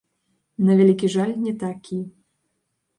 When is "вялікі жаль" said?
0.79-1.33